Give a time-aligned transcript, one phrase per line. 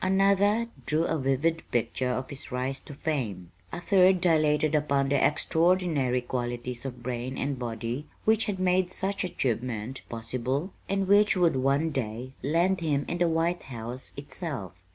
[0.03, 3.51] Another drew a vivid picture of his rise to fame.
[3.71, 9.23] A third dilated upon the extraordinary qualities of brain and body which had made such
[9.23, 14.73] achievement possible and which would one day land him in the White House itself.